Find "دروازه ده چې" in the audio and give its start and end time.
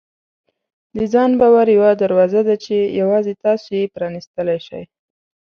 2.03-2.75